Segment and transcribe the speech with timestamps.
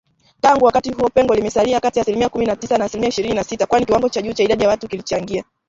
[0.41, 3.43] Tangu wakati huo, pengo limesalia kati ya asilimia kumi na tisa na asilimia ishirini na
[3.43, 5.43] sita, kwani kiwango cha juu cha idadi ya watu kilichangia